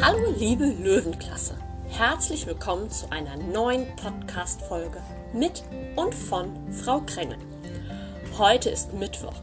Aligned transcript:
Hallo 0.00 0.32
liebe 0.38 0.64
Löwenklasse, 0.64 1.56
herzlich 1.88 2.46
willkommen 2.46 2.88
zu 2.88 3.10
einer 3.10 3.36
neuen 3.36 3.84
Podcast-Folge 3.96 5.02
mit 5.32 5.64
und 5.96 6.14
von 6.14 6.72
Frau 6.72 7.00
Krängel. 7.00 7.38
Heute 8.38 8.70
ist 8.70 8.94
Mittwoch, 8.94 9.34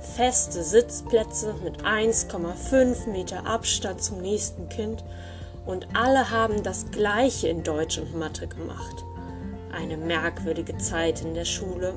feste 0.00 0.64
Sitzplätze 0.64 1.54
mit 1.62 1.84
1,5 1.84 3.08
Meter 3.08 3.46
Abstand 3.46 4.02
zum 4.02 4.20
nächsten 4.20 4.68
Kind 4.68 5.04
und 5.68 5.86
alle 5.94 6.30
haben 6.30 6.62
das 6.62 6.90
Gleiche 6.90 7.48
in 7.48 7.62
Deutsch 7.62 7.98
und 7.98 8.18
Mathe 8.18 8.48
gemacht. 8.48 9.04
Eine 9.70 9.98
merkwürdige 9.98 10.78
Zeit 10.78 11.20
in 11.20 11.34
der 11.34 11.44
Schule. 11.44 11.92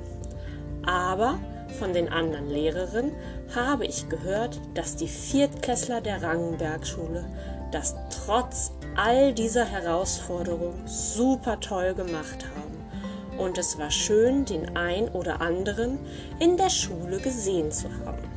Aber 0.85 1.39
von 1.79 1.93
den 1.93 2.09
anderen 2.09 2.49
Lehrerinnen 2.49 3.13
habe 3.55 3.85
ich 3.85 4.09
gehört, 4.09 4.59
dass 4.73 4.97
die 4.97 5.07
Viertklässler 5.07 6.01
der 6.01 6.21
Rangenbergschule 6.21 7.23
das 7.71 7.95
trotz 8.25 8.73
all 8.97 9.33
dieser 9.33 9.63
Herausforderungen 9.63 10.85
super 10.85 11.57
toll 11.61 11.93
gemacht 11.93 12.45
haben. 12.53 13.39
Und 13.39 13.57
es 13.57 13.79
war 13.79 13.89
schön, 13.89 14.43
den 14.43 14.75
ein 14.75 15.07
oder 15.07 15.39
anderen 15.39 15.97
in 16.39 16.57
der 16.57 16.69
Schule 16.69 17.19
gesehen 17.19 17.71
zu 17.71 17.87
haben. 18.05 18.29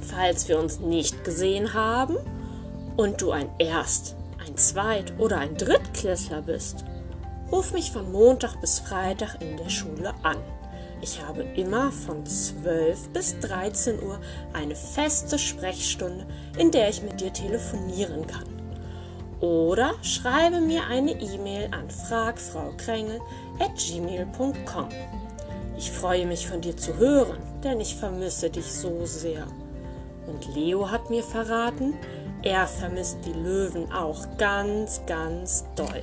Falls 0.00 0.48
wir 0.48 0.60
uns 0.60 0.78
nicht 0.78 1.24
gesehen 1.24 1.74
haben, 1.74 2.16
und 2.98 3.22
du 3.22 3.30
ein 3.30 3.48
Erst-, 3.58 4.14
ein 4.46 4.58
Zweit- 4.58 5.18
oder 5.18 5.38
ein 5.38 5.56
Drittklässler 5.56 6.42
bist, 6.42 6.84
ruf 7.50 7.72
mich 7.72 7.92
von 7.92 8.12
Montag 8.12 8.60
bis 8.60 8.80
Freitag 8.80 9.40
in 9.40 9.56
der 9.56 9.70
Schule 9.70 10.12
an. 10.22 10.36
Ich 11.00 11.24
habe 11.24 11.44
immer 11.54 11.92
von 11.92 12.26
12 12.26 13.10
bis 13.10 13.38
13 13.38 14.02
Uhr 14.02 14.18
eine 14.52 14.74
feste 14.74 15.38
Sprechstunde, 15.38 16.26
in 16.58 16.72
der 16.72 16.88
ich 16.88 17.02
mit 17.02 17.20
dir 17.20 17.32
telefonieren 17.32 18.26
kann. 18.26 18.48
Oder 19.40 19.94
schreibe 20.02 20.60
mir 20.60 20.88
eine 20.88 21.12
E-Mail 21.12 21.68
an 21.70 21.88
fragfraukrängel.gmail.com. 21.88 24.88
Ich 25.76 25.92
freue 25.92 26.26
mich 26.26 26.48
von 26.48 26.60
dir 26.60 26.76
zu 26.76 26.96
hören, 26.96 27.38
denn 27.62 27.80
ich 27.80 27.94
vermisse 27.94 28.50
dich 28.50 28.66
so 28.66 29.06
sehr. 29.06 29.46
Und 30.26 30.52
Leo 30.56 30.90
hat 30.90 31.10
mir 31.10 31.22
verraten, 31.22 31.94
er 32.42 32.66
vermisst 32.66 33.18
die 33.24 33.32
Löwen 33.32 33.90
auch 33.92 34.26
ganz, 34.36 35.00
ganz 35.06 35.64
doll. 35.74 36.02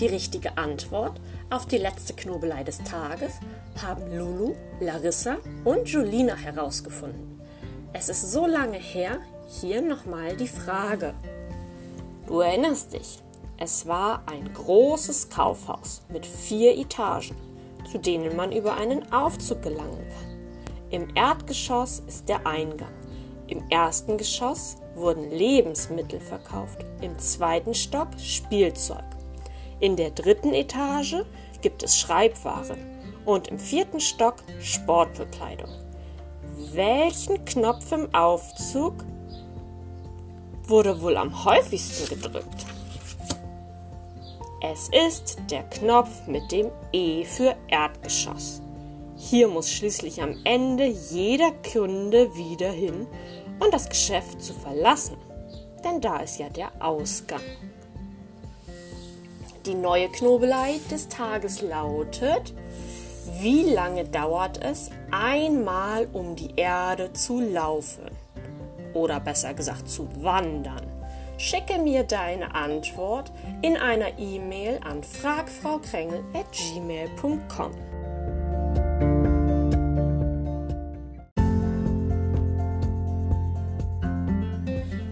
Die 0.00 0.06
richtige 0.06 0.56
Antwort 0.56 1.20
auf 1.50 1.66
die 1.66 1.76
letzte 1.76 2.14
Knobelei 2.14 2.64
des 2.64 2.78
Tages 2.84 3.34
haben 3.82 4.16
Lulu, 4.16 4.54
Larissa 4.80 5.36
und 5.64 5.88
Julina 5.88 6.34
herausgefunden. 6.36 7.38
Es 7.92 8.08
ist 8.08 8.32
so 8.32 8.46
lange 8.46 8.78
her, 8.78 9.18
hier 9.60 9.82
nochmal 9.82 10.36
die 10.36 10.48
Frage. 10.48 11.12
Du 12.26 12.40
erinnerst 12.40 12.94
dich, 12.94 13.18
es 13.60 13.86
war 13.86 14.22
ein 14.24 14.52
großes 14.54 15.28
Kaufhaus 15.28 16.00
mit 16.08 16.24
vier 16.24 16.76
Etagen, 16.78 17.36
zu 17.90 17.98
denen 17.98 18.34
man 18.34 18.52
über 18.52 18.76
einen 18.76 19.12
Aufzug 19.12 19.62
gelangen 19.62 20.02
kann. 20.08 20.80
Im 20.90 21.14
Erdgeschoss 21.14 22.02
ist 22.08 22.28
der 22.28 22.46
Eingang. 22.46 22.92
Im 23.48 23.62
ersten 23.68 24.16
Geschoss 24.16 24.78
wurden 24.94 25.30
Lebensmittel 25.30 26.20
verkauft, 26.20 26.86
im 27.02 27.18
zweiten 27.18 27.74
Stock 27.74 28.08
Spielzeug. 28.18 29.04
In 29.78 29.94
der 29.94 30.10
dritten 30.10 30.54
Etage 30.54 31.16
gibt 31.60 31.82
es 31.82 31.98
Schreibwaren 31.98 32.78
und 33.26 33.48
im 33.48 33.58
vierten 33.58 34.00
Stock 34.00 34.36
Sportbekleidung. 34.60 35.70
Welchen 36.72 37.44
Knopf 37.44 37.92
im 37.92 38.14
Aufzug 38.14 39.04
wurde 40.66 41.02
wohl 41.02 41.18
am 41.18 41.44
häufigsten 41.44 42.08
gedrückt? 42.08 42.66
Es 44.62 44.90
ist 45.08 45.38
der 45.50 45.62
Knopf 45.62 46.26
mit 46.26 46.52
dem 46.52 46.70
E 46.92 47.24
für 47.24 47.56
Erdgeschoss. 47.68 48.60
Hier 49.16 49.48
muss 49.48 49.70
schließlich 49.70 50.22
am 50.22 50.36
Ende 50.44 50.84
jeder 50.84 51.50
Kunde 51.72 52.36
wieder 52.36 52.70
hin 52.70 53.06
und 53.58 53.72
das 53.72 53.88
Geschäft 53.88 54.42
zu 54.42 54.52
verlassen, 54.52 55.16
denn 55.82 56.02
da 56.02 56.18
ist 56.18 56.38
ja 56.38 56.50
der 56.50 56.70
Ausgang. 56.78 57.40
Die 59.64 59.74
neue 59.74 60.10
Knobelei 60.10 60.78
des 60.90 61.08
Tages 61.08 61.62
lautet, 61.62 62.52
wie 63.40 63.62
lange 63.62 64.04
dauert 64.04 64.62
es, 64.62 64.90
einmal 65.10 66.06
um 66.12 66.36
die 66.36 66.52
Erde 66.56 67.14
zu 67.14 67.40
laufen? 67.40 68.10
Oder 68.92 69.20
besser 69.20 69.54
gesagt 69.54 69.88
zu 69.88 70.06
wandern. 70.22 70.89
Schicke 71.42 71.78
mir 71.78 72.04
deine 72.04 72.54
Antwort 72.54 73.32
in 73.62 73.78
einer 73.78 74.18
E-Mail 74.18 74.78
an 74.84 75.02
fragfraukrängel.gmail.com. 75.02 77.72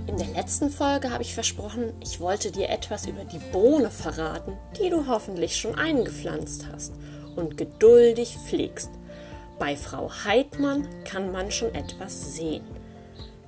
In 0.06 0.18
der 0.18 0.26
letzten 0.34 0.68
Folge 0.68 1.10
habe 1.10 1.22
ich 1.22 1.32
versprochen, 1.32 1.94
ich 2.00 2.20
wollte 2.20 2.52
dir 2.52 2.68
etwas 2.68 3.06
über 3.06 3.24
die 3.24 3.40
Bohne 3.50 3.90
verraten, 3.90 4.52
die 4.78 4.90
du 4.90 5.06
hoffentlich 5.06 5.56
schon 5.56 5.76
eingepflanzt 5.76 6.66
hast 6.70 6.92
und 7.36 7.56
geduldig 7.56 8.36
pflegst. 8.46 8.90
Bei 9.58 9.76
Frau 9.76 10.10
Heidmann 10.26 10.86
kann 11.04 11.32
man 11.32 11.50
schon 11.50 11.74
etwas 11.74 12.36
sehen. 12.36 12.77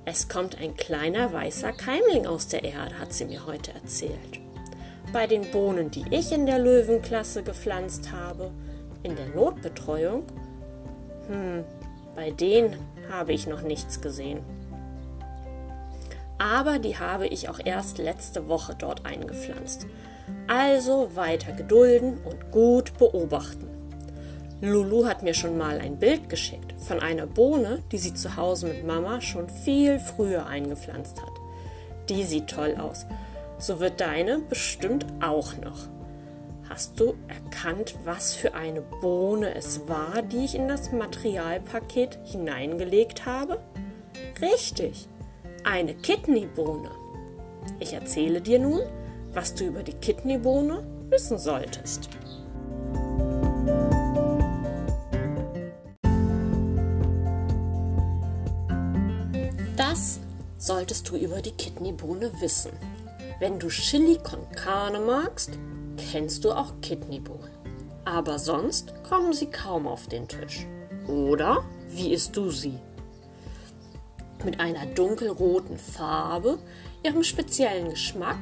Es 0.03 0.27
kommt 0.27 0.59
ein 0.59 0.75
kleiner 0.75 1.31
weißer 1.31 1.73
Keimling 1.73 2.25
aus 2.25 2.47
der 2.47 2.63
Erde, 2.63 2.97
hat 2.97 3.13
sie 3.13 3.25
mir 3.25 3.45
heute 3.45 3.71
erzählt. 3.71 4.39
Bei 5.13 5.27
den 5.27 5.51
Bohnen, 5.51 5.91
die 5.91 6.05
ich 6.09 6.31
in 6.31 6.47
der 6.47 6.57
Löwenklasse 6.57 7.43
gepflanzt 7.43 8.11
habe, 8.11 8.49
in 9.03 9.15
der 9.15 9.27
Notbetreuung, 9.27 10.23
hm, 11.27 11.63
bei 12.15 12.31
denen 12.31 12.77
habe 13.11 13.33
ich 13.33 13.45
noch 13.45 13.61
nichts 13.61 14.01
gesehen. 14.01 14.39
Aber 16.39 16.79
die 16.79 16.97
habe 16.97 17.27
ich 17.27 17.49
auch 17.49 17.59
erst 17.63 17.99
letzte 17.99 18.47
Woche 18.47 18.75
dort 18.75 19.05
eingepflanzt. 19.05 19.85
Also 20.47 21.15
weiter 21.15 21.51
gedulden 21.51 22.17
und 22.25 22.51
gut 22.51 22.97
beobachten. 22.97 23.67
Lulu 24.61 25.05
hat 25.05 25.21
mir 25.21 25.35
schon 25.35 25.59
mal 25.59 25.79
ein 25.79 25.99
Bild 25.99 26.27
geschickt 26.27 26.70
von 26.81 26.99
einer 26.99 27.27
Bohne, 27.27 27.83
die 27.91 27.97
sie 27.97 28.13
zu 28.13 28.35
Hause 28.35 28.67
mit 28.67 28.85
Mama 28.85 29.21
schon 29.21 29.49
viel 29.49 29.99
früher 29.99 30.47
eingepflanzt 30.47 31.21
hat. 31.21 31.31
Die 32.09 32.23
sieht 32.23 32.47
toll 32.47 32.75
aus. 32.77 33.05
So 33.57 33.79
wird 33.79 34.01
deine 34.01 34.39
bestimmt 34.39 35.05
auch 35.21 35.55
noch. 35.57 35.87
Hast 36.67 36.99
du 36.99 37.15
erkannt, 37.27 37.95
was 38.05 38.33
für 38.33 38.53
eine 38.53 38.81
Bohne 38.81 39.53
es 39.55 39.87
war, 39.87 40.21
die 40.21 40.45
ich 40.45 40.55
in 40.55 40.67
das 40.67 40.91
Materialpaket 40.91 42.17
hineingelegt 42.23 43.25
habe? 43.25 43.59
Richtig, 44.41 45.07
eine 45.63 45.93
Kidneybohne. 45.93 46.89
Ich 47.79 47.93
erzähle 47.93 48.41
dir 48.41 48.57
nun, 48.57 48.81
was 49.33 49.53
du 49.53 49.65
über 49.65 49.83
die 49.83 49.93
Kidneybohne 49.93 50.83
wissen 51.09 51.37
solltest. 51.37 52.09
Solltest 60.61 61.09
du 61.09 61.15
über 61.17 61.41
die 61.41 61.53
Kidneybohne 61.53 62.31
wissen. 62.39 62.71
Wenn 63.39 63.57
du 63.57 63.67
Chili 63.69 64.19
con 64.19 64.47
Carne 64.51 64.99
magst, 64.99 65.49
kennst 66.11 66.45
du 66.45 66.51
auch 66.51 66.73
Kidneybohnen. 66.81 67.49
aber 68.05 68.39
sonst 68.39 68.93
kommen 69.03 69.33
sie 69.33 69.47
kaum 69.47 69.87
auf 69.87 70.07
den 70.07 70.27
Tisch. 70.27 70.65
Oder 71.07 71.63
wie 71.89 72.13
isst 72.13 72.35
du 72.35 72.49
sie? 72.49 72.77
Mit 74.43 74.59
einer 74.59 74.85
dunkelroten 74.87 75.77
Farbe, 75.77 76.57
ihrem 77.03 77.23
speziellen 77.23 77.89
Geschmack 77.89 78.39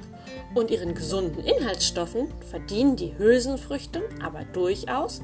und 0.55 0.71
ihren 0.71 0.95
gesunden 0.95 1.43
Inhaltsstoffen 1.43 2.33
verdienen 2.49 2.95
die 2.95 3.17
Hülsenfrüchte 3.17 4.01
aber 4.23 4.43
durchaus 4.45 5.21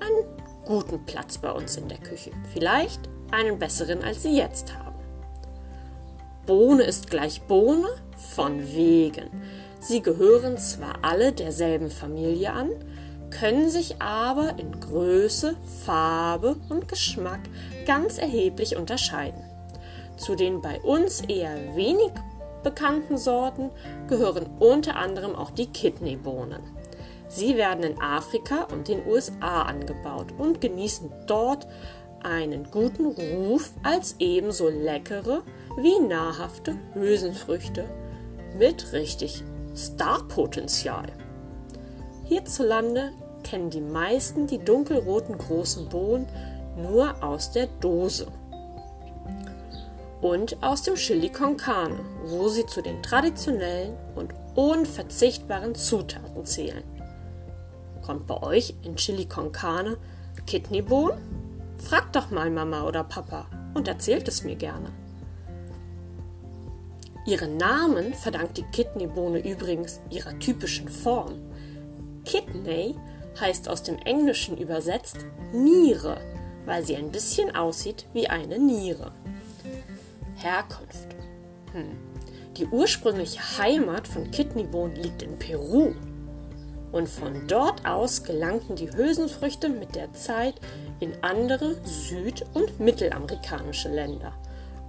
einen 0.00 0.24
guten 0.66 1.04
Platz 1.04 1.38
bei 1.38 1.50
uns 1.50 1.76
in 1.76 1.88
der 1.88 1.98
Küche. 1.98 2.30
Vielleicht 2.52 3.00
einen 3.30 3.58
besseren, 3.58 4.02
als 4.02 4.22
sie 4.22 4.36
jetzt 4.36 4.74
haben. 4.76 4.89
Bohne 6.50 6.82
ist 6.82 7.08
gleich 7.08 7.42
Bohne 7.42 7.86
von 8.16 8.74
wegen. 8.74 9.30
Sie 9.78 10.02
gehören 10.02 10.58
zwar 10.58 10.94
alle 11.02 11.30
derselben 11.30 11.90
Familie 11.90 12.52
an, 12.52 12.70
können 13.30 13.70
sich 13.70 14.02
aber 14.02 14.58
in 14.58 14.80
Größe, 14.80 15.54
Farbe 15.86 16.56
und 16.68 16.88
Geschmack 16.88 17.38
ganz 17.86 18.18
erheblich 18.18 18.74
unterscheiden. 18.74 19.40
Zu 20.16 20.34
den 20.34 20.60
bei 20.60 20.80
uns 20.80 21.20
eher 21.20 21.54
wenig 21.76 22.10
bekannten 22.64 23.16
Sorten 23.16 23.70
gehören 24.08 24.46
unter 24.58 24.96
anderem 24.96 25.36
auch 25.36 25.52
die 25.52 25.66
Kidneybohnen. 25.66 26.62
Sie 27.28 27.56
werden 27.56 27.84
in 27.84 28.00
Afrika 28.00 28.66
und 28.72 28.88
den 28.88 29.06
USA 29.06 29.62
angebaut 29.62 30.34
und 30.36 30.60
genießen 30.60 31.12
dort 31.28 31.68
einen 32.24 32.72
guten 32.72 33.06
Ruf 33.06 33.70
als 33.84 34.16
ebenso 34.18 34.68
leckere 34.68 35.44
wie 35.76 35.98
nahrhafte 36.00 36.76
Hülsenfrüchte 36.94 37.84
mit 38.58 38.92
richtig 38.92 39.44
Starpotenzial. 39.74 41.06
Hierzulande 42.24 43.12
kennen 43.42 43.70
die 43.70 43.80
meisten 43.80 44.46
die 44.46 44.58
dunkelroten 44.58 45.38
großen 45.38 45.88
Bohnen 45.88 46.26
nur 46.76 47.22
aus 47.22 47.52
der 47.52 47.66
Dose 47.80 48.26
und 50.20 50.62
aus 50.62 50.82
dem 50.82 50.94
Chili 50.96 51.30
con 51.30 51.56
Carne, 51.56 52.00
wo 52.26 52.48
sie 52.48 52.66
zu 52.66 52.82
den 52.82 53.02
traditionellen 53.02 53.96
und 54.14 54.34
unverzichtbaren 54.54 55.74
Zutaten 55.74 56.44
zählen. 56.44 56.84
Kommt 58.02 58.26
bei 58.26 58.42
euch 58.42 58.74
in 58.82 58.96
Chili 58.96 59.26
con 59.26 59.52
Carne 59.52 59.96
Kidneybohnen? 60.46 61.18
Fragt 61.78 62.16
doch 62.16 62.30
mal 62.30 62.50
Mama 62.50 62.86
oder 62.86 63.04
Papa 63.04 63.46
und 63.74 63.88
erzählt 63.88 64.28
es 64.28 64.44
mir 64.44 64.56
gerne. 64.56 64.90
Ihren 67.30 67.58
Namen 67.58 68.12
verdankt 68.12 68.56
die 68.56 68.64
Kidneybohne 68.64 69.38
übrigens 69.38 70.00
ihrer 70.10 70.36
typischen 70.40 70.88
Form. 70.88 71.34
Kidney 72.24 72.96
heißt 73.40 73.68
aus 73.68 73.84
dem 73.84 73.98
Englischen 73.98 74.58
übersetzt 74.58 75.18
Niere, 75.52 76.20
weil 76.66 76.84
sie 76.84 76.96
ein 76.96 77.12
bisschen 77.12 77.54
aussieht 77.54 78.04
wie 78.14 78.26
eine 78.26 78.58
Niere. 78.58 79.12
Herkunft. 80.38 81.06
Hm. 81.72 81.96
Die 82.56 82.66
ursprüngliche 82.66 83.58
Heimat 83.58 84.08
von 84.08 84.32
Kidneybohnen 84.32 84.96
liegt 84.96 85.22
in 85.22 85.38
Peru. 85.38 85.92
Und 86.90 87.08
von 87.08 87.46
dort 87.46 87.86
aus 87.86 88.24
gelangten 88.24 88.74
die 88.74 88.90
Hülsenfrüchte 88.90 89.68
mit 89.68 89.94
der 89.94 90.12
Zeit 90.14 90.56
in 90.98 91.12
andere 91.22 91.76
süd- 91.84 92.44
und 92.54 92.80
mittelamerikanische 92.80 93.88
Länder 93.88 94.32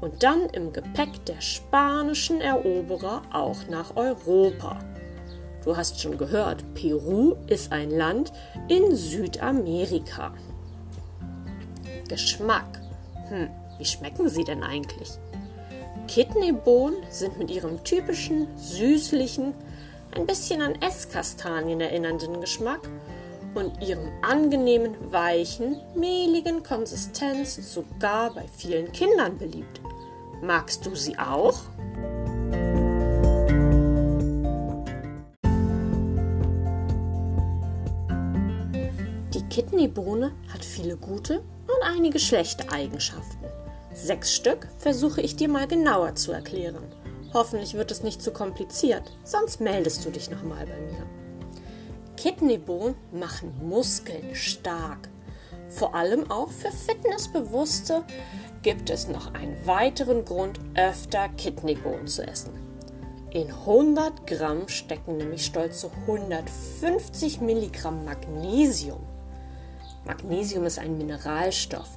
und 0.02 0.24
dann 0.24 0.50
im 0.50 0.74
Gepäck 0.74 1.26
der 1.26 1.40
spanischen 1.40 2.42
Eroberer 2.42 3.22
auch 3.32 3.68
nach 3.70 3.96
Europa. 3.96 4.80
Du 5.64 5.78
hast 5.78 6.02
schon 6.02 6.18
gehört, 6.18 6.64
Peru 6.74 7.36
ist 7.48 7.72
ein 7.72 7.92
Land 7.92 8.34
in 8.68 8.96
Südamerika. 8.96 10.34
Geschmack. 12.10 12.82
Hm, 13.30 13.50
wie 13.78 13.86
schmecken 13.86 14.28
sie 14.28 14.44
denn 14.44 14.64
eigentlich? 14.64 15.12
Kidneybohnen 16.08 16.98
sind 17.10 17.38
mit 17.38 17.52
ihrem 17.52 17.84
typischen 17.84 18.48
süßlichen, 18.58 19.54
ein 20.14 20.26
bisschen 20.26 20.62
an 20.62 20.76
Esskastanien 20.82 21.80
erinnernden 21.80 22.42
Geschmack 22.42 22.82
und 23.54 23.82
ihrem 23.82 24.10
angenehmen, 24.22 24.96
weichen, 25.12 25.78
mehligen 25.96 26.64
Konsistenz 26.64 27.56
sogar 27.74 28.34
bei 28.34 28.46
vielen 28.58 28.92
Kindern 28.92 29.38
beliebt. 29.38 29.80
Magst 30.42 30.88
du 30.88 30.96
sie 30.96 31.20
auch? 31.20 31.60
Die 39.34 39.44
Kidneybohne 39.50 40.32
hat 40.52 40.66
viele 40.66 40.98
gute 40.98 41.40
und 41.68 41.84
einige 41.84 42.18
schlechte 42.18 42.72
Eigenschaften. 42.72 43.46
Sechs 43.94 44.34
Stück 44.34 44.68
versuche 44.80 45.22
ich 45.22 45.36
dir 45.36 45.48
mal 45.48 45.68
genauer 45.68 46.16
zu 46.16 46.32
erklären. 46.32 46.84
Hoffentlich 47.34 47.76
wird 47.76 47.92
es 47.92 48.02
nicht 48.02 48.24
zu 48.24 48.32
kompliziert, 48.32 49.16
sonst 49.24 49.62
meldest 49.62 50.04
du 50.06 50.10
dich 50.10 50.32
nochmal 50.32 50.66
bei 50.66 50.80
mir. 50.80 51.06
Kidneybohnen 52.18 52.96
machen 53.12 53.54
Muskeln 53.62 54.34
stark. 54.34 55.11
Vor 55.72 55.96
allem 55.96 56.30
auch 56.30 56.50
für 56.50 56.72
Fitnessbewusste 56.72 58.04
gibt 58.62 58.90
es 58.90 59.08
noch 59.08 59.34
einen 59.34 59.56
weiteren 59.66 60.26
Grund, 60.26 60.60
öfter 60.76 61.30
Kidneybohnen 61.30 62.08
zu 62.08 62.28
essen. 62.28 62.52
In 63.32 63.50
100 63.50 64.28
Gramm 64.28 64.68
stecken 64.68 65.16
nämlich 65.16 65.46
stolze 65.46 65.90
150 66.06 67.40
Milligramm 67.40 68.04
Magnesium. 68.04 69.00
Magnesium 70.06 70.66
ist 70.66 70.78
ein 70.78 70.98
Mineralstoff 70.98 71.88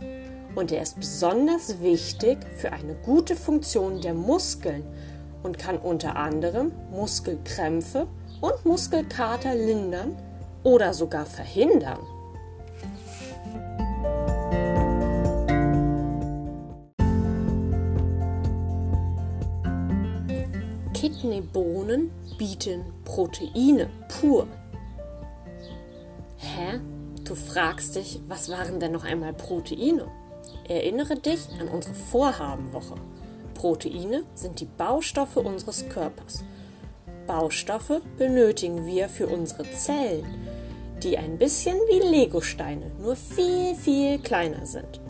und 0.54 0.70
er 0.70 0.82
ist 0.82 0.96
besonders 0.96 1.80
wichtig 1.80 2.38
für 2.56 2.72
eine 2.72 2.94
gute 2.94 3.34
Funktion 3.34 4.00
der 4.00 4.14
Muskeln 4.14 4.84
und 5.42 5.58
kann 5.58 5.78
unter 5.78 6.14
anderem 6.14 6.70
Muskelkrämpfe 6.92 8.06
und 8.40 8.64
Muskelkater 8.64 9.56
lindern 9.56 10.16
oder 10.62 10.94
sogar 10.94 11.26
verhindern. 11.26 11.98
Kidneybohnen 21.24 22.10
bieten 22.36 22.84
Proteine 23.06 23.88
pur. 24.08 24.46
Hä? 26.36 26.80
Du 27.24 27.34
fragst 27.34 27.96
dich, 27.96 28.20
was 28.28 28.50
waren 28.50 28.78
denn 28.78 28.92
noch 28.92 29.04
einmal 29.04 29.32
Proteine? 29.32 30.06
Erinnere 30.68 31.16
dich 31.16 31.48
an 31.58 31.68
unsere 31.68 31.94
Vorhabenwoche. 31.94 32.96
Proteine 33.54 34.24
sind 34.34 34.60
die 34.60 34.66
Baustoffe 34.66 35.38
unseres 35.38 35.88
Körpers. 35.88 36.44
Baustoffe 37.26 38.02
benötigen 38.18 38.84
wir 38.84 39.08
für 39.08 39.26
unsere 39.26 39.64
Zellen, 39.70 40.26
die 41.02 41.16
ein 41.16 41.38
bisschen 41.38 41.76
wie 41.88 42.06
Legosteine, 42.06 42.90
nur 43.00 43.16
viel, 43.16 43.74
viel 43.76 44.18
kleiner 44.18 44.66
sind. 44.66 45.00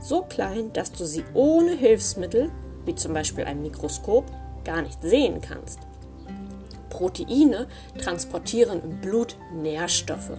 So 0.00 0.22
klein, 0.22 0.72
dass 0.74 0.92
du 0.92 1.04
sie 1.04 1.24
ohne 1.34 1.72
Hilfsmittel, 1.72 2.52
wie 2.84 2.94
zum 2.94 3.14
Beispiel 3.14 3.46
ein 3.46 3.62
Mikroskop, 3.62 4.26
gar 4.66 4.82
nicht 4.82 5.00
sehen 5.00 5.40
kannst. 5.40 5.78
Proteine 6.90 7.68
transportieren 8.02 8.82
im 8.82 9.00
Blut 9.00 9.36
Nährstoffe, 9.52 10.38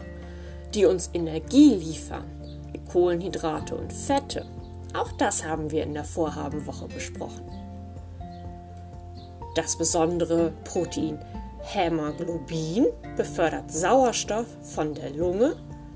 die 0.74 0.86
uns 0.86 1.10
Energie 1.13 1.74
liefern, 1.74 2.25
wie 2.72 2.79
Kohlenhydrate 2.91 3.75
und 3.75 3.93
Fette. 3.93 4.46
Auch 4.93 5.12
das 5.13 5.46
haben 5.46 5.72
wir 5.72 5.84
in 5.84 5.93
der 5.93 6.03
Vorhabenwoche 6.03 6.88
besprochen. 6.88 7.43
Das 9.55 9.77
besondere 9.77 10.53
Protein 10.63 11.19
Hämoglobin 11.62 12.88
befördert 13.15 13.72
Sauerstoff 13.72 14.46
von 14.62 14.93
der 14.93 15.12
Lunge 15.12 15.55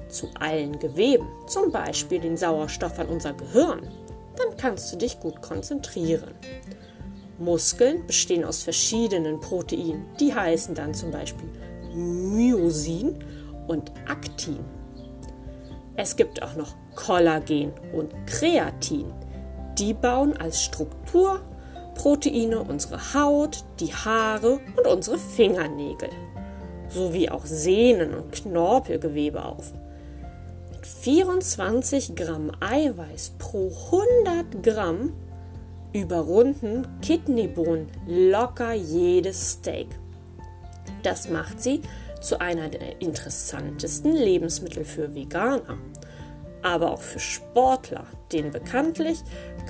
zu 0.09 0.29
allen 0.39 0.77
Geweben, 0.79 1.27
zum 1.47 1.71
Beispiel 1.71 2.19
den 2.19 2.37
Sauerstoff 2.37 2.99
an 2.99 3.07
unser 3.07 3.33
Gehirn. 3.33 3.81
Dann 4.35 4.57
kannst 4.57 4.91
du 4.91 4.97
dich 4.97 5.19
gut 5.19 5.41
konzentrieren. 5.41 6.33
Muskeln 7.41 8.05
bestehen 8.07 8.45
aus 8.45 8.63
verschiedenen 8.63 9.39
Proteinen. 9.39 10.05
Die 10.19 10.33
heißen 10.33 10.75
dann 10.75 10.93
zum 10.93 11.11
Beispiel 11.11 11.49
Myosin 11.93 13.15
und 13.67 13.91
Aktin. 14.07 14.59
Es 15.95 16.15
gibt 16.15 16.41
auch 16.41 16.55
noch 16.55 16.73
Kollagen 16.95 17.73
und 17.93 18.13
Kreatin. 18.25 19.11
Die 19.77 19.93
bauen 19.93 20.37
als 20.37 20.63
Strukturproteine 20.63 22.61
unsere 22.61 23.13
Haut, 23.13 23.63
die 23.79 23.93
Haare 23.93 24.59
und 24.77 24.87
unsere 24.87 25.17
Fingernägel 25.17 26.09
sowie 26.93 27.29
auch 27.29 27.45
Sehnen 27.45 28.13
und 28.13 28.31
Knorpelgewebe 28.31 29.43
auf. 29.43 29.71
Mit 30.71 30.85
24 30.85 32.15
Gramm 32.15 32.51
Eiweiß 32.59 33.33
pro 33.39 33.71
100 34.25 34.63
Gramm 34.63 35.13
überrunden 35.93 36.87
Kidneybohnen 37.01 37.87
locker 38.07 38.73
jedes 38.73 39.51
Steak. 39.51 39.87
Das 41.03 41.29
macht 41.29 41.61
sie 41.61 41.81
zu 42.21 42.39
einer 42.39 42.69
der 42.69 43.01
interessantesten 43.01 44.15
Lebensmittel 44.15 44.85
für 44.85 45.15
Veganer, 45.15 45.77
aber 46.61 46.91
auch 46.91 47.01
für 47.01 47.19
Sportler, 47.19 48.05
denn 48.31 48.51
bekanntlich 48.51 49.19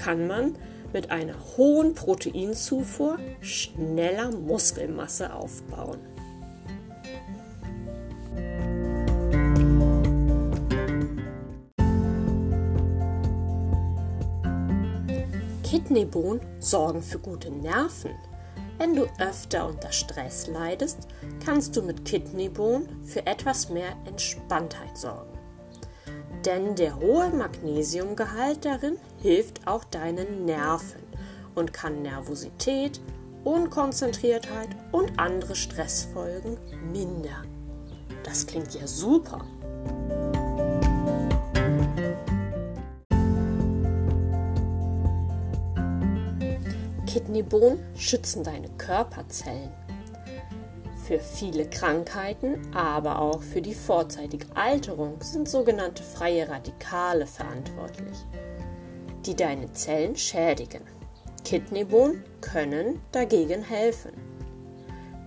kann 0.04 0.28
man 0.28 0.56
mit 0.94 1.10
einer 1.10 1.36
hohen 1.56 1.94
Proteinzufuhr 1.94 3.18
schneller 3.40 4.32
Muskelmasse 4.32 5.34
aufbauen. 5.34 6.00
Kidneybohnen 15.92 16.40
sorgen 16.62 17.02
für 17.02 17.20
gute 17.20 17.52
Nerven. 17.52 18.16
Wenn 18.78 18.96
du 18.96 19.08
öfter 19.20 19.68
unter 19.68 19.92
Stress 19.92 20.48
leidest, 20.48 21.00
kannst 21.46 21.76
du 21.76 21.82
mit 21.82 22.06
Kidneybohnen 22.06 23.04
für 23.04 23.26
etwas 23.28 23.70
mehr 23.70 23.92
Entspanntheit 24.06 24.98
sorgen. 24.98 25.38
Denn 26.46 26.76
der 26.78 26.98
hohe 26.98 27.30
Magnesiumgehalt 27.32 28.64
darin 28.64 28.96
hilft 29.22 29.68
auch 29.68 29.84
deinen 29.84 30.46
Nerven 30.46 31.04
und 31.56 31.74
kann 31.74 32.04
Nervosität, 32.04 33.02
Unkonzentriertheit 33.44 34.70
und 34.94 35.20
andere 35.20 35.58
Stressfolgen 35.58 36.58
mindern. 36.94 37.48
Das 38.24 38.48
klingt 38.48 38.74
ja 38.76 38.88
super. 38.88 39.46
Kidneybohnen 47.12 47.78
schützen 47.98 48.42
deine 48.42 48.70
Körperzellen. 48.78 49.74
Für 51.06 51.20
viele 51.20 51.70
Krankheiten, 51.70 52.74
aber 52.74 53.20
auch 53.20 53.44
für 53.44 53.62
die 53.62 53.74
vorzeitige 53.74 54.46
Alterung 54.56 55.22
sind 55.22 55.50
sogenannte 55.50 56.04
freie 56.04 56.48
Radikale 56.48 57.28
verantwortlich, 57.28 58.18
die 59.26 59.36
deine 59.36 59.74
Zellen 59.74 60.16
schädigen. 60.16 60.84
Kidneybohnen 61.44 62.24
können 62.40 63.02
dagegen 63.12 63.62
helfen. 63.62 64.14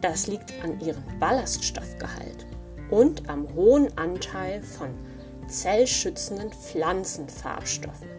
Das 0.00 0.26
liegt 0.26 0.54
an 0.64 0.80
ihrem 0.80 1.04
Ballaststoffgehalt 1.20 2.46
und 2.88 3.28
am 3.28 3.54
hohen 3.54 3.88
Anteil 3.98 4.62
von 4.62 4.88
zellschützenden 5.48 6.50
Pflanzenfarbstoffen. 6.50 8.13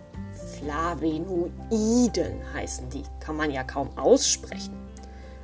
Flavonoiden 0.65 2.41
heißen 2.55 2.89
die, 2.89 3.03
kann 3.19 3.35
man 3.35 3.51
ja 3.51 3.63
kaum 3.63 3.95
aussprechen. 3.97 4.73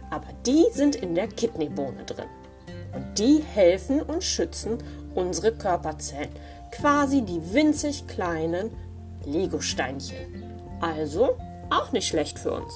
Aber 0.10 0.28
die 0.48 0.66
sind 0.72 0.96
in 0.96 1.14
der 1.14 1.28
Kidneybohne 1.28 2.04
drin. 2.06 2.26
Und 2.94 3.20
die 3.20 3.44
helfen 3.44 4.02
und 4.02 4.24
schützen 4.24 4.80
unsere 5.14 5.54
Körperzellen, 5.54 6.32
quasi 6.72 7.22
die 7.22 7.54
winzig 7.54 8.08
kleinen 8.08 8.72
Legosteinchen. 9.24 10.44
Also 10.82 11.38
auch 11.70 11.92
nicht 11.92 12.08
schlecht 12.08 12.40
für 12.40 12.54
uns. 12.54 12.74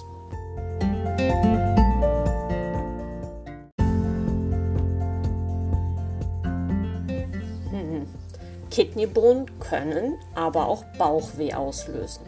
Kidneybohnen 8.76 9.58
können 9.62 10.18
aber 10.34 10.68
auch 10.68 10.84
Bauchweh 10.98 11.54
auslösen. 11.54 12.26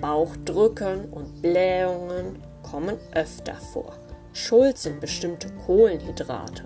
Bauchdrücken 0.00 1.12
und 1.12 1.42
Blähungen 1.42 2.42
kommen 2.62 2.96
öfter 3.14 3.56
vor. 3.56 3.92
Schuld 4.32 4.78
sind 4.78 5.02
bestimmte 5.02 5.50
Kohlenhydrate. 5.66 6.64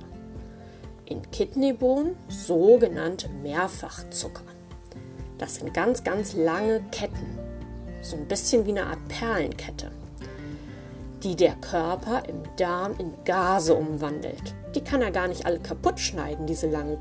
In 1.04 1.28
Kidneybohnen 1.32 2.14
sogenannte 2.28 3.28
Mehrfachzucker. 3.28 4.44
Das 5.36 5.56
sind 5.56 5.74
ganz, 5.74 6.04
ganz 6.04 6.34
lange 6.36 6.80
Ketten, 6.92 7.40
so 8.02 8.14
ein 8.14 8.28
bisschen 8.28 8.66
wie 8.66 8.70
eine 8.70 8.86
Art 8.86 9.08
Perlenkette, 9.08 9.90
die 11.24 11.34
der 11.34 11.56
Körper 11.56 12.22
im 12.28 12.40
Darm 12.56 12.94
in 12.98 13.12
Gase 13.24 13.74
umwandelt. 13.74 14.54
Die 14.76 14.80
kann 14.84 15.02
er 15.02 15.10
gar 15.10 15.26
nicht 15.26 15.44
alle 15.44 15.58
kaputt 15.58 15.98
schneiden, 15.98 16.46
diese 16.46 16.70
langen 16.70 16.98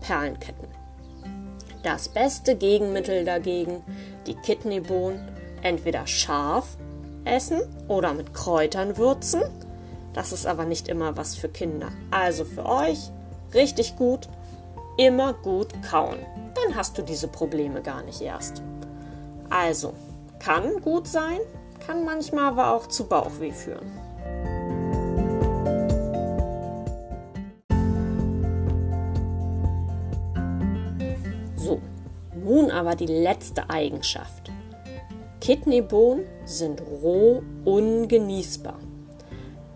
Perlenketten. 0.00 0.63
Das 1.84 2.08
beste 2.08 2.56
Gegenmittel 2.56 3.26
dagegen, 3.26 3.82
die 4.26 4.34
Kidneybohnen, 4.34 5.20
entweder 5.60 6.06
scharf 6.06 6.78
essen 7.26 7.60
oder 7.88 8.14
mit 8.14 8.32
Kräutern 8.32 8.96
würzen. 8.96 9.42
Das 10.14 10.32
ist 10.32 10.46
aber 10.46 10.64
nicht 10.64 10.88
immer 10.88 11.18
was 11.18 11.36
für 11.36 11.50
Kinder. 11.50 11.88
Also 12.10 12.46
für 12.46 12.64
euch 12.64 13.10
richtig 13.52 13.96
gut, 13.96 14.30
immer 14.96 15.34
gut 15.34 15.68
kauen. 15.90 16.18
Dann 16.54 16.74
hast 16.74 16.96
du 16.96 17.02
diese 17.02 17.28
Probleme 17.28 17.82
gar 17.82 18.02
nicht 18.02 18.22
erst. 18.22 18.62
Also, 19.50 19.92
kann 20.38 20.80
gut 20.80 21.06
sein, 21.06 21.38
kann 21.86 22.06
manchmal 22.06 22.52
aber 22.52 22.72
auch 22.72 22.86
zu 22.86 23.06
Bauchweh 23.06 23.52
führen. 23.52 23.92
Nun 32.44 32.70
aber 32.70 32.94
die 32.94 33.06
letzte 33.06 33.70
Eigenschaft. 33.70 34.50
Kidneybohnen 35.40 36.26
sind 36.44 36.82
roh 36.82 37.42
ungenießbar. 37.64 38.78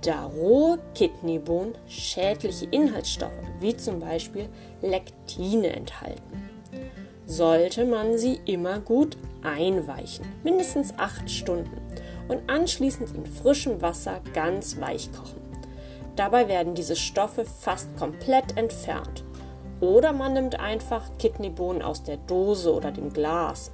Da 0.03 0.27
rohe 0.27 0.79
Kidneybohnen 0.95 1.75
schädliche 1.89 2.67
Inhaltsstoffe 2.67 3.33
wie 3.61 3.75
zum 3.75 4.01
Beispiel 4.01 4.49
Lektine 4.83 5.69
enthalten, 5.69 6.51
sollte 7.27 7.87
man 7.87 8.19
sie 8.19 8.39
immer 8.45 8.81
gut 8.81 9.17
einweichen, 9.43 10.27
mindestens 10.45 10.93
8 10.99 11.29
Stunden, 11.31 11.81
und 12.29 12.51
anschließend 12.51 13.15
in 13.17 13.25
frischem 13.25 13.81
Wasser 13.81 14.21
ganz 14.35 14.79
weich 14.79 15.11
kochen. 15.13 15.41
Dabei 16.17 16.49
werden 16.49 16.75
diese 16.75 16.97
Stoffe 16.97 17.47
fast 17.47 17.97
komplett 17.97 18.59
entfernt 18.59 19.25
oder 19.81 20.13
man 20.13 20.33
nimmt 20.33 20.59
einfach 20.59 21.05
Kidneybohnen 21.19 21.83
aus 21.83 22.03
der 22.03 22.17
Dose 22.17 22.75
oder 22.75 22.91
dem 22.91 23.13
Glas, 23.13 23.71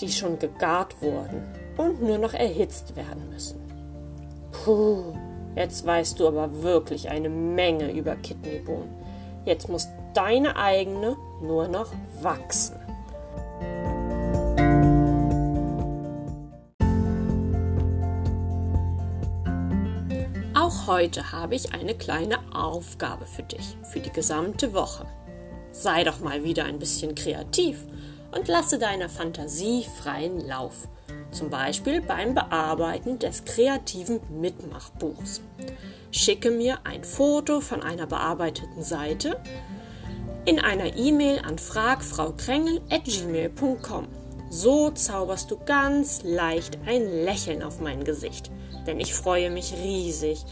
die 0.00 0.08
schon 0.10 0.38
gegart 0.38 1.00
wurden 1.02 1.44
und 1.76 2.02
nur 2.02 2.18
noch 2.18 2.34
erhitzt 2.34 2.96
werden 2.96 3.28
müssen. 3.30 3.60
Puh, 4.52 5.14
jetzt 5.56 5.84
weißt 5.86 6.18
du 6.18 6.28
aber 6.28 6.62
wirklich 6.62 7.08
eine 7.08 7.28
Menge 7.28 7.92
über 7.92 8.16
Kidneybohnen. 8.16 8.90
Jetzt 9.44 9.68
muss 9.68 9.88
deine 10.14 10.56
eigene 10.56 11.16
nur 11.42 11.68
noch 11.68 11.92
wachsen. 12.20 12.79
Heute 20.90 21.30
habe 21.30 21.54
ich 21.54 21.72
eine 21.72 21.94
kleine 21.94 22.40
Aufgabe 22.52 23.24
für 23.24 23.44
dich, 23.44 23.76
für 23.84 24.00
die 24.00 24.10
gesamte 24.10 24.74
Woche. 24.74 25.06
Sei 25.70 26.02
doch 26.02 26.18
mal 26.18 26.42
wieder 26.42 26.64
ein 26.64 26.80
bisschen 26.80 27.14
kreativ 27.14 27.86
und 28.32 28.48
lasse 28.48 28.80
deiner 28.80 29.08
Fantasie 29.08 29.86
freien 30.02 30.44
Lauf. 30.48 30.88
Zum 31.30 31.48
Beispiel 31.48 32.00
beim 32.00 32.34
Bearbeiten 32.34 33.20
des 33.20 33.44
kreativen 33.44 34.18
Mitmachbuchs. 34.40 35.42
Schicke 36.10 36.50
mir 36.50 36.80
ein 36.82 37.04
Foto 37.04 37.60
von 37.60 37.84
einer 37.84 38.08
bearbeiteten 38.08 38.82
Seite 38.82 39.40
in 40.44 40.58
einer 40.58 40.96
E-Mail 40.96 41.38
an 41.46 41.56
fragfraukrengel.gmail.com. 41.56 44.08
So 44.50 44.90
zauberst 44.90 45.52
du 45.52 45.58
ganz 45.64 46.24
leicht 46.24 46.78
ein 46.84 47.06
Lächeln 47.24 47.62
auf 47.62 47.80
mein 47.80 48.02
Gesicht 48.02 48.50
denn 48.86 49.00
ich 49.00 49.14
freue 49.14 49.50
mich 49.50 49.72
riesig, 49.72 50.44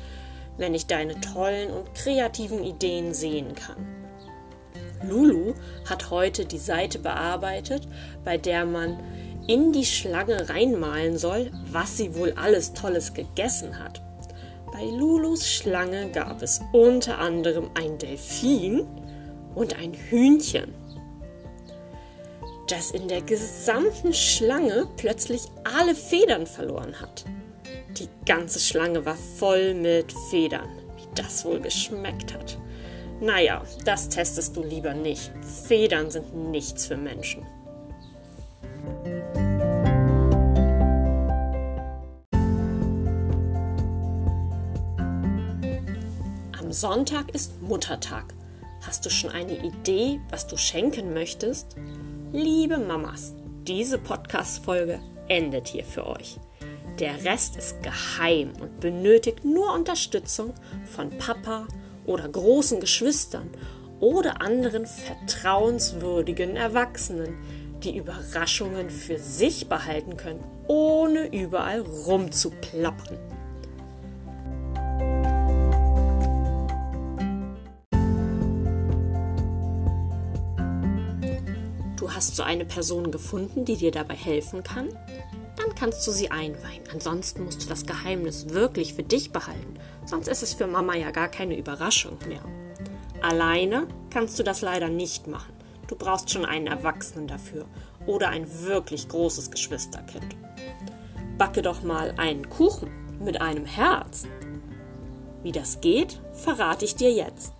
wenn 0.58 0.74
ich 0.74 0.86
deine 0.86 1.20
tollen 1.20 1.70
und 1.70 1.94
kreativen 1.94 2.62
Ideen 2.62 3.14
sehen 3.14 3.54
kann. 3.54 3.86
Lulu 5.02 5.54
hat 5.88 6.10
heute 6.10 6.44
die 6.44 6.58
Seite 6.58 6.98
bearbeitet, 6.98 7.88
bei 8.24 8.36
der 8.36 8.66
man 8.66 8.98
in 9.46 9.72
die 9.72 9.86
Schlange 9.86 10.48
reinmalen 10.50 11.16
soll, 11.16 11.50
was 11.70 11.96
sie 11.96 12.14
wohl 12.14 12.32
alles 12.32 12.74
Tolles 12.74 13.14
gegessen 13.14 13.78
hat. 13.82 14.02
Bei 14.72 14.84
Lulus 14.84 15.48
Schlange 15.48 16.10
gab 16.10 16.42
es 16.42 16.60
unter 16.72 17.18
anderem 17.18 17.70
ein 17.74 17.96
Delfin 17.98 18.86
und 19.54 19.78
ein 19.78 19.94
Hühnchen, 19.94 20.74
das 22.68 22.90
in 22.90 23.08
der 23.08 23.22
gesamten 23.22 24.12
Schlange 24.12 24.86
plötzlich 24.98 25.42
alle 25.64 25.94
Federn 25.94 26.46
verloren 26.46 27.00
hat. 27.00 27.24
Die 27.96 28.08
ganze 28.26 28.60
Schlange 28.60 29.04
war 29.06 29.16
voll 29.16 29.74
mit 29.74 30.12
Federn. 30.30 30.68
Wie 30.96 31.08
das 31.14 31.44
wohl 31.44 31.60
geschmeckt 31.60 32.34
hat. 32.34 32.58
Naja, 33.20 33.64
das 33.84 34.08
testest 34.08 34.56
du 34.56 34.62
lieber 34.62 34.94
nicht. 34.94 35.32
Federn 35.66 36.10
sind 36.10 36.34
nichts 36.50 36.86
für 36.86 36.96
Menschen. 36.96 37.44
Am 46.58 46.72
Sonntag 46.72 47.34
ist 47.34 47.60
Muttertag. 47.62 48.34
Hast 48.86 49.04
du 49.04 49.10
schon 49.10 49.30
eine 49.30 49.56
Idee, 49.64 50.20
was 50.30 50.46
du 50.46 50.56
schenken 50.56 51.14
möchtest? 51.14 51.76
Liebe 52.32 52.78
Mamas, 52.78 53.32
diese 53.66 53.98
Podcast-Folge 53.98 55.00
endet 55.28 55.68
hier 55.68 55.84
für 55.84 56.06
euch. 56.06 56.38
Der 56.98 57.24
Rest 57.24 57.56
ist 57.56 57.80
geheim 57.84 58.50
und 58.60 58.80
benötigt 58.80 59.44
nur 59.44 59.72
Unterstützung 59.72 60.52
von 60.84 61.16
Papa 61.16 61.68
oder 62.06 62.28
großen 62.28 62.80
Geschwistern 62.80 63.50
oder 64.00 64.42
anderen 64.42 64.84
vertrauenswürdigen 64.84 66.56
Erwachsenen, 66.56 67.36
die 67.84 67.96
Überraschungen 67.96 68.90
für 68.90 69.16
sich 69.18 69.68
behalten 69.68 70.16
können, 70.16 70.42
ohne 70.66 71.32
überall 71.32 71.82
rumzuplappern. 71.82 73.18
Du 81.96 82.10
hast 82.10 82.34
so 82.34 82.42
eine 82.42 82.64
Person 82.64 83.12
gefunden, 83.12 83.64
die 83.64 83.76
dir 83.76 83.92
dabei 83.92 84.14
helfen 84.14 84.64
kann? 84.64 84.88
Dann 85.58 85.74
kannst 85.74 86.06
du 86.06 86.12
sie 86.12 86.30
einweihen. 86.30 86.84
Ansonsten 86.92 87.44
musst 87.44 87.64
du 87.64 87.68
das 87.68 87.84
Geheimnis 87.84 88.50
wirklich 88.50 88.94
für 88.94 89.02
dich 89.02 89.32
behalten. 89.32 89.74
Sonst 90.06 90.28
ist 90.28 90.42
es 90.42 90.54
für 90.54 90.68
Mama 90.68 90.94
ja 90.94 91.10
gar 91.10 91.28
keine 91.28 91.58
Überraschung 91.58 92.16
mehr. 92.28 92.42
Alleine 93.20 93.88
kannst 94.10 94.38
du 94.38 94.44
das 94.44 94.62
leider 94.62 94.88
nicht 94.88 95.26
machen. 95.26 95.52
Du 95.88 95.96
brauchst 95.96 96.30
schon 96.30 96.44
einen 96.44 96.68
Erwachsenen 96.68 97.26
dafür 97.26 97.66
oder 98.06 98.28
ein 98.28 98.46
wirklich 98.62 99.08
großes 99.08 99.50
Geschwisterkind. 99.50 100.36
Backe 101.36 101.62
doch 101.62 101.82
mal 101.82 102.14
einen 102.16 102.48
Kuchen 102.48 102.90
mit 103.18 103.40
einem 103.40 103.64
Herz. 103.64 104.26
Wie 105.42 105.52
das 105.52 105.80
geht, 105.80 106.20
verrate 106.32 106.84
ich 106.84 106.94
dir 106.94 107.12
jetzt. 107.12 107.52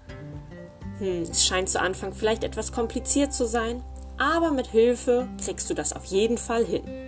Hm, 0.99 1.23
es 1.23 1.47
scheint 1.47 1.69
zu 1.69 1.81
Anfang 1.81 2.13
vielleicht 2.13 2.45
etwas 2.45 2.73
kompliziert 2.73 3.33
zu 3.33 3.47
sein, 3.47 3.83
aber 4.19 4.53
mit 4.53 4.69
Hilfe 4.69 5.29
kriegst 5.43 5.71
du 5.71 5.75
das 5.75 5.93
auf 5.93 6.05
jeden 6.05 6.39
Fall 6.39 6.65
hin. 6.65 7.08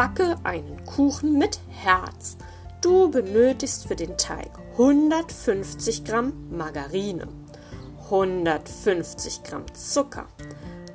Backe 0.00 0.38
einen 0.44 0.82
Kuchen 0.86 1.36
mit 1.36 1.60
Herz. 1.68 2.38
Du 2.80 3.10
benötigst 3.10 3.86
für 3.86 3.96
den 3.96 4.16
Teig 4.16 4.48
150 4.78 6.06
Gramm 6.06 6.32
Margarine, 6.50 7.28
150 8.04 9.42
Gramm 9.42 9.66
Zucker, 9.74 10.26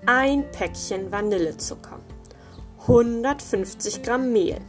ein 0.07 0.49
Päckchen 0.51 1.11
Vanillezucker, 1.11 1.99
150 2.87 4.01
Gramm 4.01 4.31
Mehl, 4.33 4.59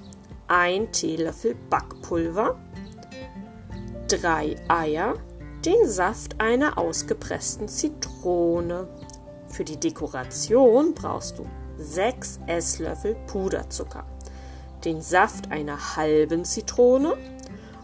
ein 0.49 0.93
Teelöffel 0.93 1.57
Backpulver, 1.71 2.59
drei 4.07 4.57
Eier, 4.69 5.15
den 5.65 5.89
Saft 5.89 6.43
einer 6.43 6.77
ausgepressten 6.77 7.69
Zitrone. 7.69 8.87
Für 9.49 9.65
die 9.65 9.81
Dekoration 9.81 10.93
brauchst 10.93 11.39
du 11.39 11.47
6 11.79 12.41
Esslöffel 12.47 13.17
Puderzucker 13.29 14.05
den 14.87 15.03
Saft 15.03 15.51
einer 15.51 15.97
halben 15.97 16.45
Zitrone, 16.45 17.17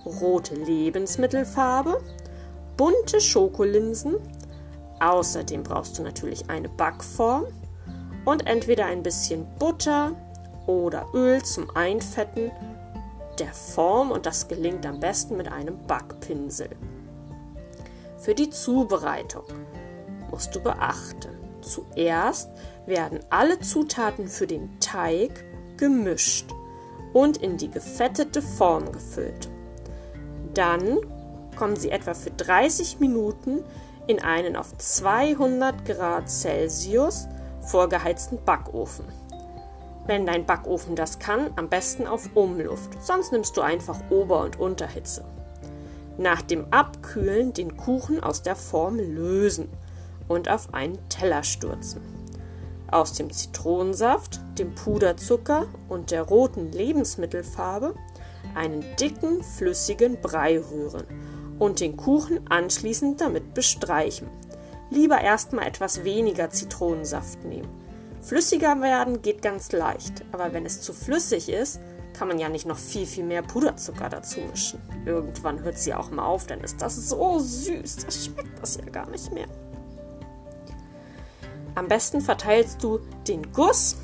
rote 0.07 0.55
Lebensmittelfarbe, 0.55 2.01
bunte 2.77 3.21
Schokolinsen. 3.21 4.15
Außerdem 5.01 5.65
brauchst 5.65 5.99
du 5.99 6.03
natürlich 6.03 6.49
eine 6.49 6.69
Backform 6.69 7.47
und 8.25 8.47
entweder 8.47 8.87
ein 8.87 9.03
bisschen 9.03 9.47
Butter 9.59 10.13
oder 10.67 11.07
Öl 11.13 11.43
zum 11.43 11.69
Einfetten 11.75 12.53
der 13.41 13.53
Form 13.53 14.13
und 14.13 14.25
das 14.25 14.47
gelingt 14.47 14.87
am 14.87 15.01
besten 15.01 15.37
mit 15.37 15.51
einem 15.51 15.85
Backpinsel. 15.89 16.69
Für 18.19 18.37
die 18.37 18.51
Zubereitung 18.51 19.45
musst 20.31 20.55
du 20.55 20.61
beachten, 20.61 21.37
zuerst 21.63 22.49
werden 22.87 23.19
alle 23.31 23.59
Zutaten 23.59 24.29
für 24.29 24.47
den 24.47 24.79
Teig 24.79 25.45
gemischt 25.77 26.47
und 27.13 27.37
in 27.37 27.57
die 27.57 27.71
gefettete 27.71 28.43
Form 28.43 28.91
gefüllt. 28.93 29.49
Dann 30.55 30.99
kommen 31.57 31.77
sie 31.77 31.91
etwa 31.91 32.15
für 32.15 32.31
30 32.31 33.01
Minuten 33.01 33.65
in 34.07 34.21
einen 34.21 34.57
auf 34.57 34.77
200 34.77 35.85
Grad 35.85 36.29
Celsius 36.29 37.29
vorgeheizten 37.61 38.39
Backofen. 38.45 39.05
Wenn 40.07 40.27
dein 40.27 40.47
Backofen 40.47 40.97
das 40.97 41.19
kann, 41.21 41.51
am 41.57 41.69
besten 41.69 42.07
auf 42.07 42.31
Umluft, 42.35 42.91
sonst 43.01 43.31
nimmst 43.31 43.57
du 43.57 43.61
einfach 43.61 43.99
Ober- 44.11 44.43
und 44.43 44.59
Unterhitze. 44.59 45.25
Nach 46.19 46.43
dem 46.43 46.67
Abkühlen 46.73 47.53
den 47.53 47.77
Kuchen 47.77 48.23
aus 48.23 48.43
der 48.43 48.57
Form 48.57 48.99
lösen 48.99 49.69
und 50.27 50.49
auf 50.49 50.75
einen 50.75 50.99
Teller 51.09 51.45
stürzen 51.45 52.22
aus 52.93 53.15
dem 53.15 53.33
Zitronensaft, 53.33 54.41
dem 54.59 54.75
Puderzucker 54.75 55.67
und 55.89 56.11
der 56.11 56.23
roten 56.23 56.71
Lebensmittelfarbe 56.73 57.95
einen 58.55 58.85
dicken, 59.01 59.43
flüssigen 59.43 60.21
Brei 60.21 60.61
rühren 60.61 61.05
und 61.59 61.81
den 61.81 61.97
Kuchen 61.97 62.41
anschließend 62.51 63.21
damit 63.21 63.55
bestreichen. 63.55 64.29
Lieber 64.91 65.21
erstmal 65.21 65.67
etwas 65.67 66.05
weniger 66.05 66.51
Zitronensaft 66.51 67.45
nehmen. 67.45 67.69
Flüssiger 68.21 68.81
werden 68.81 69.23
geht 69.23 69.43
ganz 69.43 69.73
leicht, 69.73 70.25
aber 70.33 70.53
wenn 70.53 70.67
es 70.67 70.81
zu 70.81 70.93
flüssig 70.93 71.49
ist, 71.49 71.81
kann 72.17 72.29
man 72.29 72.39
ja 72.39 72.49
nicht 72.49 72.67
noch 72.67 72.79
viel, 72.79 73.07
viel 73.07 73.25
mehr 73.25 73.43
Puderzucker 73.43 74.09
dazu 74.09 74.41
mischen. 74.41 74.81
Irgendwann 75.07 75.63
hört 75.63 75.79
sie 75.79 75.95
auch 75.95 76.11
mal 76.11 76.25
auf, 76.25 76.47
dann 76.47 76.61
ist 76.61 76.81
das 76.83 77.09
so 77.09 77.39
süß, 77.39 77.97
das 78.05 78.27
schmeckt 78.27 78.61
das 78.61 78.77
ja 78.77 78.85
gar 78.85 79.09
nicht 79.09 79.33
mehr. 79.33 79.49
Am 81.75 81.89
besten 81.89 82.21
verteilst 82.21 82.83
du 82.83 83.01
den 83.27 83.53
Guss 83.53 83.97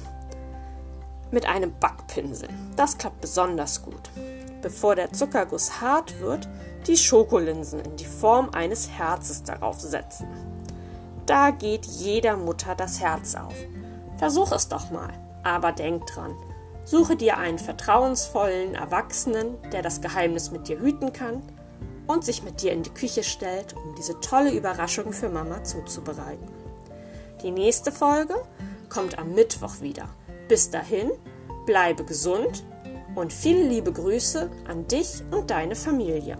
mit 1.30 1.46
einem 1.46 1.72
Backpinsel. 1.78 2.48
Das 2.76 2.96
klappt 2.96 3.20
besonders 3.20 3.82
gut. 3.82 4.10
Bevor 4.62 4.94
der 4.94 5.12
Zuckerguss 5.12 5.80
hart 5.80 6.20
wird, 6.20 6.48
die 6.86 6.96
Schokolinsen 6.96 7.80
in 7.80 7.96
die 7.96 8.06
Form 8.06 8.50
eines 8.50 8.88
Herzes 8.90 9.42
darauf 9.42 9.80
setzen. 9.80 10.26
Da 11.26 11.50
geht 11.50 11.84
jeder 11.84 12.36
Mutter 12.36 12.74
das 12.74 13.00
Herz 13.00 13.34
auf. 13.34 13.54
Versuch 14.16 14.50
es 14.52 14.68
doch 14.68 14.90
mal, 14.90 15.12
aber 15.42 15.72
denk 15.72 16.06
dran. 16.06 16.34
Suche 16.86 17.16
dir 17.16 17.36
einen 17.36 17.58
vertrauensvollen 17.58 18.74
Erwachsenen, 18.74 19.60
der 19.70 19.82
das 19.82 20.00
Geheimnis 20.00 20.50
mit 20.50 20.68
dir 20.68 20.80
hüten 20.80 21.12
kann 21.12 21.42
und 22.06 22.24
sich 22.24 22.42
mit 22.42 22.62
dir 22.62 22.72
in 22.72 22.82
die 22.82 22.94
Küche 22.94 23.22
stellt, 23.22 23.76
um 23.76 23.94
diese 23.96 24.18
tolle 24.20 24.52
Überraschung 24.52 25.12
für 25.12 25.28
Mama 25.28 25.62
zuzubereiten. 25.64 26.57
Die 27.42 27.52
nächste 27.52 27.92
Folge 27.92 28.34
kommt 28.88 29.18
am 29.18 29.34
Mittwoch 29.34 29.80
wieder. 29.80 30.08
Bis 30.48 30.70
dahin, 30.70 31.12
bleibe 31.66 32.04
gesund 32.04 32.64
und 33.14 33.32
viele 33.32 33.62
liebe 33.62 33.92
Grüße 33.92 34.50
an 34.66 34.88
dich 34.88 35.22
und 35.30 35.50
deine 35.50 35.76
Familie. 35.76 36.36